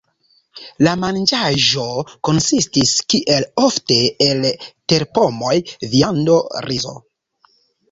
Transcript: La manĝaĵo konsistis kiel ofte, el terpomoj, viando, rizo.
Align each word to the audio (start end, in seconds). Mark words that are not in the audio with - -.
La 0.85 0.93
manĝaĵo 1.01 1.85
konsistis 2.29 2.95
kiel 3.15 3.47
ofte, 3.67 3.99
el 4.29 4.43
terpomoj, 4.95 5.55
viando, 5.95 6.43
rizo. 6.69 6.99